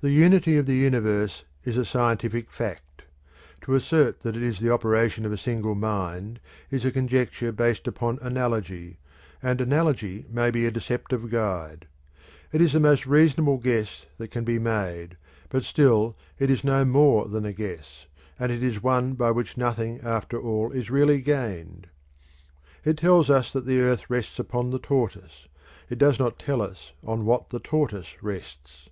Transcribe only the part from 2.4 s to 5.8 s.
fact. To assert that it is the operation of a single